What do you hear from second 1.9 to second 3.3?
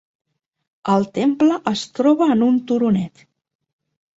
troba en un turonet.